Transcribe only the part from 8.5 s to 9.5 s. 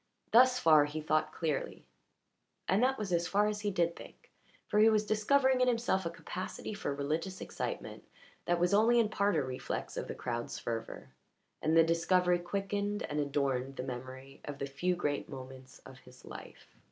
was only in part a